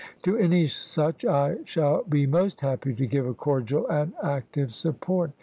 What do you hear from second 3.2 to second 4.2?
a cordial and